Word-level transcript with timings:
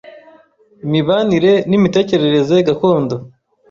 imibanire 0.87 1.53
n’imitekerereze 1.69 2.55
gakondo 2.67 3.15